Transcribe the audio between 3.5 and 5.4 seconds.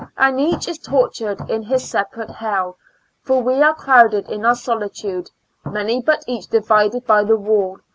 are crowded in our solitude—